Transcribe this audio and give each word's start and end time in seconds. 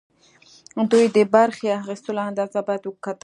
دوی 0.91 1.05
د 1.15 1.17
برخې 1.35 1.67
اخیستلو 1.81 2.21
اندازه 2.29 2.59
باید 2.67 2.83
وکتل 2.85 3.15
شي. 3.17 3.19